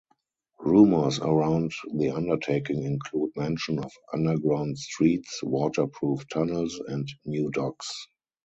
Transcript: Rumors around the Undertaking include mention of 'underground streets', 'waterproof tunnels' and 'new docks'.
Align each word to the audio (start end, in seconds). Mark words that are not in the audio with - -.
Rumors 0.57 1.19
around 1.19 1.73
the 1.93 2.09
Undertaking 2.09 2.81
include 2.81 3.29
mention 3.35 3.77
of 3.77 3.91
'underground 4.11 4.79
streets', 4.79 5.43
'waterproof 5.43 6.27
tunnels' 6.27 6.81
and 6.87 7.07
'new 7.25 7.51
docks'. 7.51 8.07